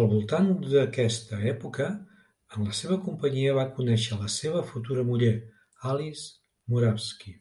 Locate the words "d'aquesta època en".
0.72-2.64